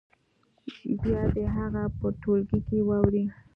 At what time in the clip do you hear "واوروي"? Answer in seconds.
2.87-3.25